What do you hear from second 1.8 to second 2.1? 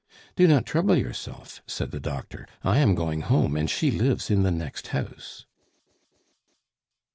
the